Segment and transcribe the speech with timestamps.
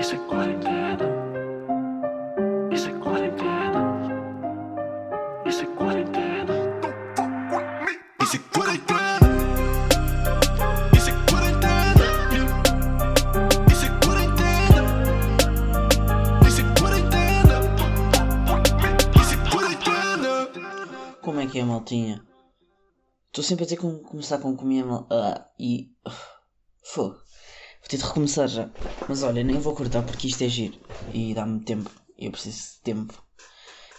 [0.00, 1.04] Isso é quarentena.
[2.72, 3.80] Isso é quarentena.
[5.44, 6.54] Isso é quarentena.
[8.22, 9.28] Isso é quarentena.
[10.96, 12.06] Isso é quarentena.
[13.70, 14.82] Isso é quarentena.
[16.48, 17.56] Isso é quarentena.
[19.20, 20.30] Isso é quarentena.
[21.20, 22.24] Como é que é, maltinha?
[23.26, 25.06] Estou sempre a ter que começar com comer mal...
[25.10, 25.90] Ah, e...
[26.82, 27.29] Fogo.
[27.90, 28.70] Ter de recomeçar já.
[29.08, 30.78] Mas olha, nem vou cortar porque isto é giro.
[31.12, 31.90] E dá-me tempo.
[32.16, 33.20] Eu preciso de tempo.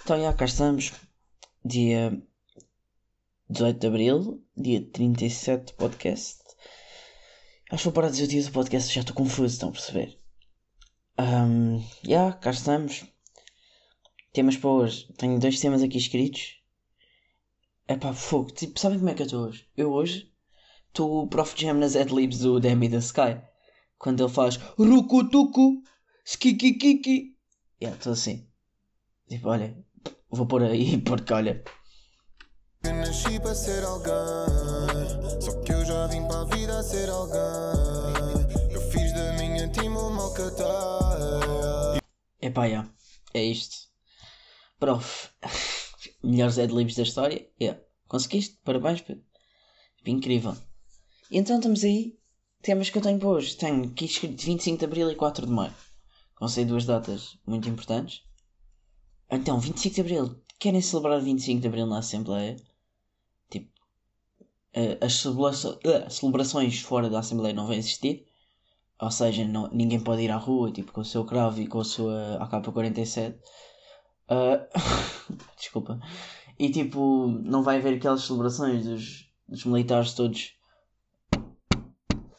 [0.02, 0.94] Então, já, cá estamos.
[1.66, 2.18] Dia
[3.50, 4.42] 18 de Abril.
[4.56, 6.40] Dia 37 podcast.
[7.70, 8.94] Acho que vou parar de dizer o dia do podcast.
[8.94, 10.18] Já estou confuso, estão a perceber?
[11.20, 13.04] Um, já, cá estamos.
[14.32, 15.12] Temas para hoje.
[15.18, 16.62] Tenho dois temas aqui escritos.
[17.90, 18.52] É pá, fogo.
[18.52, 19.68] Tipo, sabem como é que eu estou hoje?
[19.76, 20.32] Eu hoje
[20.88, 23.52] estou o Prof Jam nas adlibs do Demi the Sky.
[24.02, 25.84] Quando ele faz Rucutucu,
[26.26, 27.38] Skikikiki.
[27.80, 28.48] Yeah, estou assim.
[29.30, 29.78] Tipo, olha,
[30.28, 31.64] vou pôr aí porque olha.
[32.84, 34.12] Eu nasci para ser alguém,
[35.40, 37.40] só que eu já vim para a vida ser alguém.
[38.72, 42.02] Eu fiz da minha team uma alcateia.
[42.42, 42.92] É pá, yeah,
[43.36, 43.88] é isto.
[44.80, 45.30] Prof.
[46.24, 47.48] Melhores adlibs da história.
[47.62, 47.80] Yeah.
[48.08, 48.60] Conseguiste?
[48.64, 49.02] Parabéns.
[49.02, 49.22] Tipo,
[50.08, 50.58] incrível.
[51.30, 52.20] E então estamos aí.
[52.62, 53.56] Temas que eu tenho para hoje.
[53.56, 55.74] Tenho aqui escrito 25 de Abril e 4 de Maio.
[56.48, 58.22] Ser duas datas muito importantes.
[59.30, 60.42] Então, 25 de Abril.
[60.60, 62.56] Querem celebrar 25 de Abril na Assembleia?
[63.50, 63.70] Tipo,
[64.74, 65.24] eh, as
[65.84, 68.26] eh, celebrações fora da Assembleia não vão existir.
[69.00, 71.80] Ou seja, não- ninguém pode ir à rua tipo, com o seu cravo e com
[71.80, 73.36] a sua AK-47.
[74.28, 74.68] Ah,
[75.58, 76.00] desculpa.
[76.60, 80.54] E tipo, não vai haver aquelas celebrações dos, dos militares todos.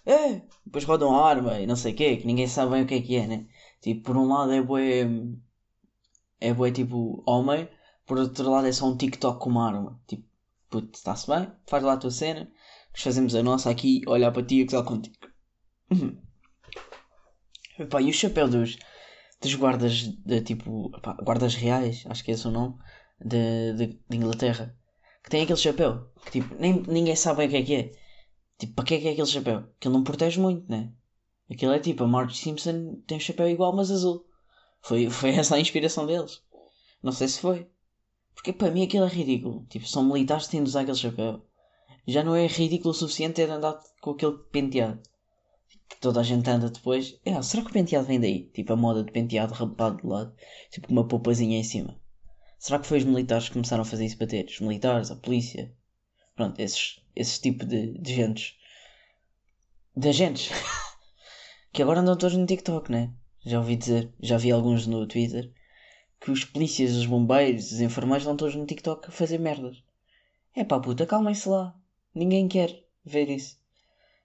[0.04, 0.42] É!
[0.64, 2.94] Depois rodam a arma e não sei o quê, que ninguém sabe bem o que
[2.94, 3.46] é que é, né?
[3.80, 5.06] Tipo, por um lado é bué.
[6.40, 7.68] É bué tipo homem,
[8.06, 10.00] por outro lado é só um TikTok com uma arma.
[10.06, 10.24] Tipo,
[10.70, 12.50] puto, está-se bem, faz lá a tua cena,
[12.92, 15.16] nós fazemos a nossa aqui, olhar para ti e gozar contigo.
[17.78, 18.76] Epá, e o chapéu dos,
[19.40, 20.90] dos guardas de tipo.
[20.96, 22.76] epá, guardas reais, acho que é esse o nome,
[23.20, 24.76] de, de, de Inglaterra.
[25.22, 26.10] Que tem aquele chapéu.
[26.24, 28.01] Que tipo, nem, ninguém sabe bem o que é que é.
[28.62, 29.64] Tipo, para que é que é aquele chapéu?
[29.80, 30.92] Que ele não protege muito, né?
[31.50, 34.24] Aquilo é tipo, a Marge Simpson tem um chapéu igual, mas azul.
[34.80, 36.40] Foi, foi essa a inspiração deles.
[37.02, 37.68] Não sei se foi.
[38.32, 39.66] Porque para mim aquilo é ridículo.
[39.68, 41.44] Tipo, são militares que têm de usar aquele chapéu.
[42.06, 45.02] Já não é ridículo o suficiente ter andado com aquele penteado.
[45.88, 47.18] Que toda a gente anda depois.
[47.24, 48.44] É, será que o penteado vem daí?
[48.54, 50.32] Tipo, a moda de penteado rapado de lado.
[50.70, 52.00] Tipo, com uma poupazinha em cima.
[52.60, 54.46] Será que foi os militares que começaram a fazer isso para ter?
[54.46, 55.74] Os militares, a polícia.
[56.34, 58.56] Pronto, esses, esses tipo de, de gentes.
[59.96, 60.50] De agentes.
[61.72, 63.12] que agora andam todos no TikTok, né?
[63.44, 65.52] Já ouvi dizer, já vi alguns no Twitter,
[66.20, 69.82] que os polícias, os bombeiros, os enfermeiros estão todos no TikTok a fazer merdas.
[70.54, 71.74] É pá, puta, calmem-se lá.
[72.14, 73.58] Ninguém quer ver isso.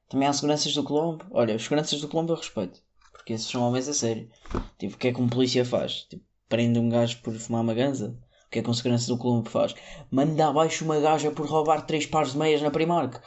[0.09, 1.25] Também há seguranças do Colombo.
[1.31, 2.81] Olha, os seguranças do Colombo eu respeito.
[3.11, 4.29] Porque esses são homens a sério.
[4.77, 6.03] Tipo, o que é que um polícia faz?
[6.03, 8.17] Tipo, prende um gajo por fumar uma ganza?
[8.47, 9.75] O que é que um segurança do Colombo faz?
[10.09, 13.21] Manda abaixo uma gaja por roubar três pares de meias na Primark.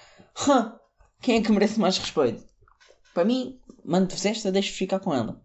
[0.49, 0.79] Hã?
[1.21, 2.43] Quem é que merece mais respeito?
[3.13, 5.43] Para mim, mando-vos esta, deixo ficar com ela.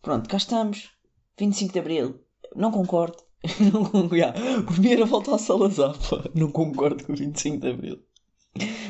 [0.00, 0.90] Pronto, cá estamos.
[1.38, 2.20] 25 de Abril.
[2.56, 3.18] Não concordo.
[3.60, 4.16] Não concordo.
[4.16, 4.38] Yeah.
[4.80, 6.24] Dinheiro volta a Salazar, pá.
[6.34, 7.98] Não concordo com o 25 de Abril.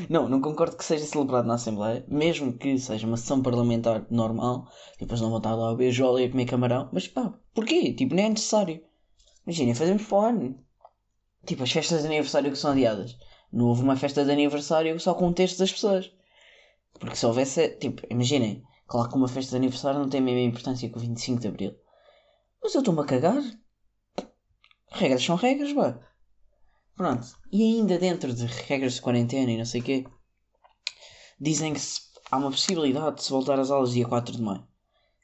[0.09, 4.69] Não, não concordo que seja celebrado na Assembleia, mesmo que seja uma sessão parlamentar normal,
[5.01, 7.93] eles não vão estar lá a beijola e a comer camarão, mas pá, porquê?
[7.95, 8.83] Tipo, nem é necessário.
[9.47, 10.65] Imaginem, fazemos para o ano.
[11.45, 13.17] Tipo, as festas de aniversário que são adiadas.
[13.53, 16.13] Não houve uma festa de aniversário só com um terço das pessoas.
[16.99, 20.41] Porque se houvesse, tipo, imaginem, claro que uma festa de aniversário não tem a mesma
[20.41, 21.75] importância que o 25 de Abril.
[22.63, 23.43] Mas eu estou-me a cagar.
[24.91, 25.99] Regras são regras, vá.
[26.97, 27.27] Pronto.
[27.51, 30.07] E ainda dentro de regras de quarentena e não sei o quê,
[31.41, 31.81] dizem que
[32.31, 34.67] há uma possibilidade de se voltar às aulas dia 4 de maio.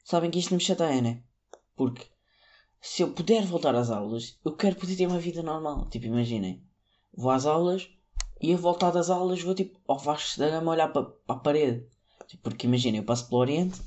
[0.03, 1.23] Sabem que isto me chateia, né?
[1.75, 2.05] Porque
[2.81, 5.87] se eu puder voltar às aulas, eu quero poder ter uma vida normal.
[5.89, 6.63] Tipo, imaginem.
[7.13, 7.89] Vou às aulas
[8.41, 11.39] e a voltar das aulas vou tipo ao Vasco da Gama olhar para, para a
[11.39, 11.85] parede.
[12.27, 13.81] Tipo, porque imaginem, eu passo pelo Oriente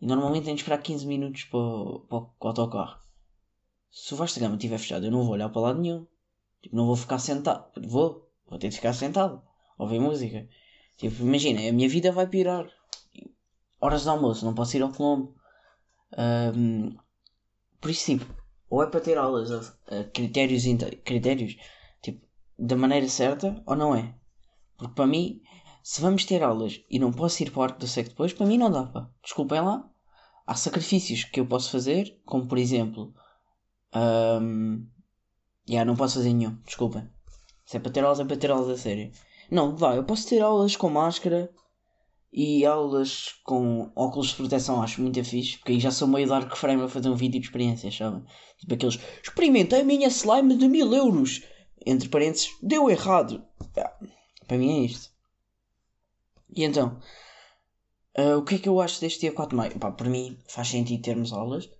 [0.00, 2.98] e normalmente tenho de esperar 15 minutos para, o- autocarro.
[3.90, 6.06] Se o Vasco da Gama estiver fechado, eu não vou olhar para lado nenhum.
[6.60, 7.70] Tipo, não vou ficar sentado.
[7.88, 9.40] Vou, vou ter de ficar sentado.
[9.78, 10.48] Ouvir música.
[10.96, 12.68] Tipo, imagina, a minha vida vai piorar.
[13.80, 15.34] Horas de almoço, não posso ir ao Colombo.
[16.16, 16.96] Ahm,
[17.80, 18.26] por isso, tipo,
[18.70, 21.56] ou é para ter aulas a, a critérios, inte- critérios,
[22.02, 22.26] tipo,
[22.58, 24.14] da maneira certa, ou não é.
[24.76, 25.40] Porque para mim,
[25.82, 28.46] se vamos ter aulas e não posso ir para o arco do seco depois, para
[28.46, 29.08] mim não dá, pá.
[29.22, 29.88] Desculpem lá.
[30.46, 33.14] há sacrifícios que eu posso fazer, como por exemplo.
[33.94, 34.86] Um,
[35.68, 37.08] já, não posso fazer nenhum, desculpem.
[37.64, 39.12] Se é para ter aulas, é para ter aulas a sério.
[39.50, 41.50] Não, vai, eu posso ter aulas com máscara
[42.36, 46.52] e aulas com óculos de proteção, acho muito fixe, porque aí já sou meio dark
[46.56, 48.24] frame a fazer um vídeo de experiências, sabem?
[48.58, 51.42] Tipo aqueles, experimentei a minha slime de mil euros,
[51.86, 53.46] entre parênteses, deu errado.
[54.48, 55.12] Para mim é isto.
[56.56, 56.98] E então,
[58.16, 59.78] ah, o que é que eu acho deste dia 4 de maio?
[59.78, 61.70] Pá, para mim faz sentido termos aulas,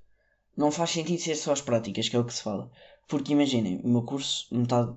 [0.57, 2.71] não faz sentido ser só as práticas, que é o que se fala.
[3.09, 4.97] Porque imaginem, o meu curso, metade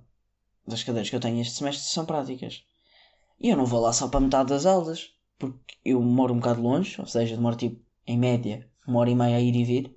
[0.68, 2.64] das cadeiras que eu tenho este semestre são práticas.
[3.40, 6.62] E eu não vou lá só para metade das aulas, porque eu moro um bocado
[6.62, 9.96] longe, ou seja, demoro tipo, em média, uma hora e meia a ir e vir.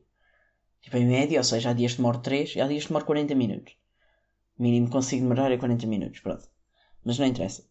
[0.81, 3.07] Tipo, em média, ou seja, há dias que demoro 3 e há dias que demoro
[3.07, 3.75] 40 minutos.
[4.59, 6.49] O mínimo que consigo demorar é 40 minutos, pronto.
[7.05, 7.65] Mas não interessa.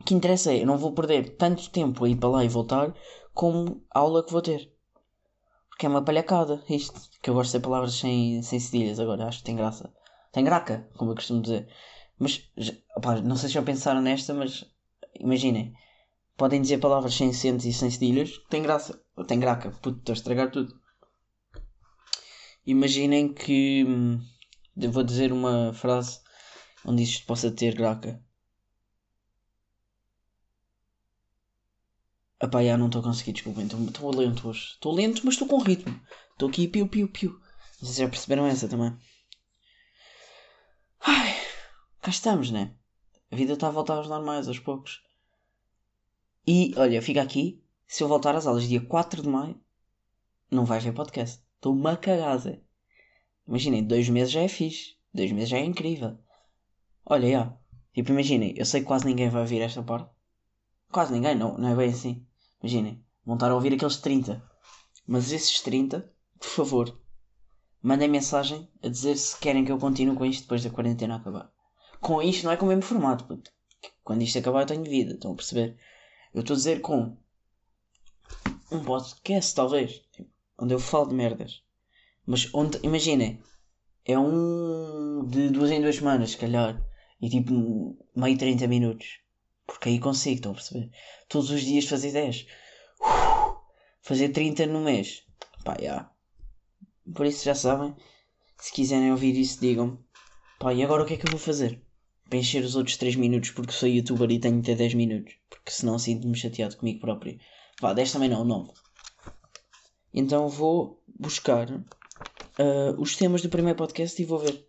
[0.00, 2.48] O que interessa é, eu não vou perder tanto tempo a ir para lá e
[2.48, 2.94] voltar
[3.32, 4.72] como a aula que vou ter.
[5.68, 7.00] Porque é uma palhacada isto.
[7.20, 9.92] Que eu gosto de ter palavras sem, sem cedilhas agora, acho que tem graça.
[10.30, 11.68] Tem graca, como eu costumo dizer.
[12.18, 12.48] Mas,
[12.96, 14.64] opá, não sei se já pensaram nesta, mas
[15.18, 15.74] imaginem.
[16.36, 18.38] Podem dizer palavras sem acentos e sem cedilhas.
[18.50, 19.00] Tem graça.
[19.28, 19.70] Tem graca.
[19.70, 20.74] Puto, estou a estragar tudo.
[22.66, 23.84] Imaginem que.
[23.84, 24.20] hum,
[24.90, 26.20] vou dizer uma frase
[26.84, 28.20] onde isto possa ter graca.
[32.42, 33.66] Epá, já não estou a conseguir, desculpem.
[33.66, 34.72] Estou lento hoje.
[34.72, 35.98] Estou lento, mas estou com ritmo.
[36.32, 37.40] Estou aqui piu, piu, piu.
[37.80, 38.96] Se já perceberam essa também.
[41.00, 41.34] Ai,
[42.00, 42.74] cá estamos, né?
[43.30, 45.03] A vida está a voltar aos normais, aos poucos.
[46.46, 47.62] E, olha, fica aqui.
[47.86, 49.58] Se eu voltar às aulas dia 4 de maio,
[50.50, 51.42] não vais ver podcast.
[51.56, 52.62] Estou uma cagada.
[53.46, 54.96] Imaginem, dois meses já é fixe.
[55.12, 56.18] Dois meses já é incrível.
[57.06, 57.56] Olha, já.
[57.94, 60.10] Tipo, imaginem, eu sei que quase ninguém vai ouvir esta parte.
[60.90, 62.26] Quase ninguém, não, não é bem assim.
[62.60, 64.42] Imaginem, vão estar a ouvir aqueles 30.
[65.06, 66.98] Mas esses 30, por favor,
[67.82, 71.52] mandem mensagem a dizer se querem que eu continue com isto depois da quarentena acabar.
[72.00, 73.50] Com isto não é com o mesmo formato, puto.
[74.02, 75.78] Quando isto acabar eu tenho vida, estão a perceber?
[76.34, 77.16] Eu estou a dizer com
[78.72, 80.28] um podcast, talvez, tipo,
[80.58, 81.62] onde eu falo de merdas.
[82.26, 83.40] Mas onde, imaginem,
[84.04, 86.84] é um de duas em duas semanas, se calhar,
[87.20, 89.20] e tipo meio 30 minutos.
[89.64, 90.90] Porque aí consigo, estão a perceber?
[91.28, 92.46] Todos os dias fazer 10.
[93.00, 93.56] Uf,
[94.02, 95.22] fazer 30 no mês.
[95.62, 96.10] Pá, já.
[97.14, 97.94] Por isso já sabem.
[98.58, 100.00] Se quiserem ouvir isso, digam-me.
[100.58, 101.80] Pá, e agora o que é que eu vou fazer?
[102.28, 105.34] Para encher os outros 3 minutos porque sou youtuber e tenho ter 10 minutos.
[105.48, 107.38] Porque senão sinto-me chateado comigo próprio.
[107.80, 108.72] Vá, 10 também não, 9.
[110.12, 111.68] Então vou buscar
[112.58, 114.66] ah, os temas do primeiro podcast e vou ver.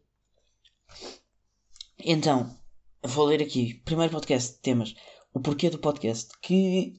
[2.00, 2.56] Então,
[3.04, 3.76] vou ler aqui.
[3.86, 4.96] Primeiro podcast, temas.
[5.34, 6.32] O porquê do podcast.
[6.42, 6.94] Que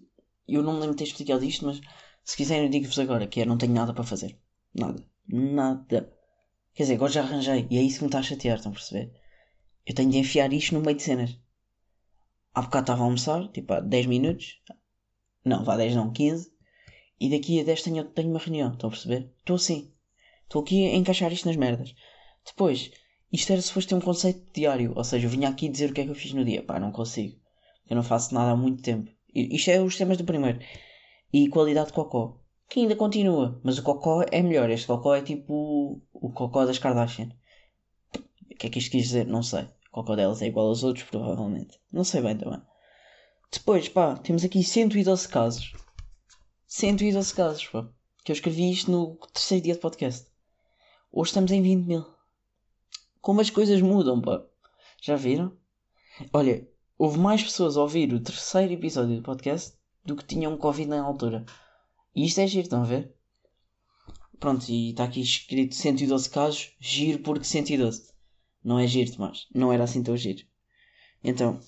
[0.48, 1.80] eu não me lembro de ter explicado isto, mas
[2.24, 4.38] se quiserem digo-vos agora, que é não tenho nada para fazer.
[4.74, 5.04] Nada.
[5.28, 6.12] Nada.
[6.74, 7.66] Quer dizer, agora já arranjei.
[7.70, 9.12] E é isso que me está a chatear, estão a perceber?
[9.86, 11.38] Eu tenho de enfiar isto no meio de cenas.
[12.52, 14.60] Há bocado estava a almoçar, tipo há 10 minutos.
[15.44, 16.50] Não, vá 10 não, 15.
[17.20, 19.32] E daqui a 10 tenho, tenho uma reunião, estão a perceber?
[19.38, 19.92] Estou assim.
[20.42, 21.94] Estou aqui a encaixar isto nas merdas.
[22.44, 22.90] Depois,
[23.32, 24.92] isto era suposto ter um conceito diário.
[24.96, 26.62] Ou seja, eu vinha aqui dizer o que é que eu fiz no dia.
[26.62, 27.38] Pá, não consigo.
[27.88, 29.10] Eu não faço nada há muito tempo.
[29.32, 30.58] Isto é os temas do primeiro.
[31.32, 32.40] E qualidade de cocó.
[32.68, 33.60] Que ainda continua.
[33.62, 34.70] Mas o cocó é melhor.
[34.70, 37.30] Este cocó é tipo o cocó das Kardashian.
[38.50, 39.26] O que é que isto quis dizer?
[39.26, 39.68] Não sei.
[39.96, 41.80] Cocó delas é igual aos outros, provavelmente.
[41.90, 42.60] Não sei bem também.
[43.50, 45.72] Depois, pá, temos aqui 112 casos.
[46.66, 47.88] 112 casos, pá.
[48.22, 50.30] Que eu escrevi isto no terceiro dia de podcast.
[51.10, 52.06] Hoje estamos em 20 mil.
[53.22, 54.44] Como as coisas mudam, pá.
[55.00, 55.56] Já viram?
[56.30, 60.90] Olha, houve mais pessoas a ouvir o terceiro episódio do podcast do que tinham Covid
[60.90, 61.46] na altura.
[62.14, 63.14] E isto é giro, estão a ver?
[64.38, 68.14] Pronto, e está aqui escrito 112 casos, giro porque 112.
[68.66, 69.46] Não é giro, Tomás.
[69.54, 70.44] Não era assim tão giro.
[71.22, 71.60] Então,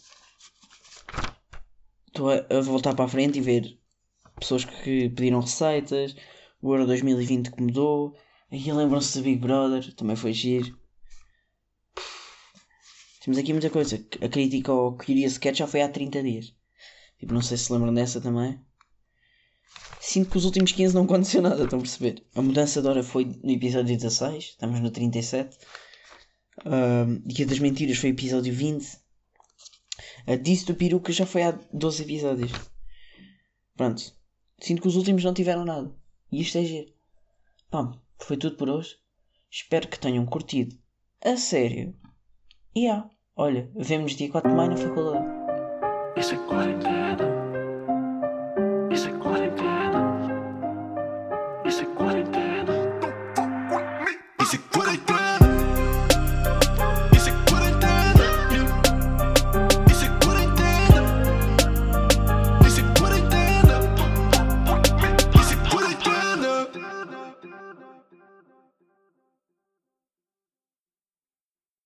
[2.09, 3.79] estou a, voltar para a frente e ver
[4.35, 6.17] pessoas que pediram receitas,
[6.61, 8.17] o Euro 2020 que mudou,
[8.51, 10.77] aí lembram-se do Big Brother, também foi giro.
[13.23, 14.05] Temos aqui muita coisa.
[14.21, 16.53] A crítica ao Curious Cat já foi há 30 dias.
[17.21, 18.61] Tipo, não sei se se lembram dessa também.
[20.01, 22.25] Sinto que os últimos 15 não aconteceu nada, estão a perceber?
[22.35, 25.57] A mudança de hora foi no episódio 16, estamos no 37.
[26.65, 28.99] Um, Dia das Mentiras foi episódio 20.
[30.27, 32.53] A Disso do Peruca já foi há 12 episódios.
[33.77, 34.15] Pronto.
[34.61, 35.95] Sinto que os últimos não tiveram nada.
[36.31, 36.93] E isto é giro.
[37.71, 38.97] Pá, foi tudo por hoje.
[39.51, 40.77] Espero que tenham curtido.
[41.25, 41.95] A sério.
[42.75, 43.09] E há.
[43.37, 45.27] Olha, vemos dia 4 de maio na faculdade.
[46.17, 46.98] Isso é é.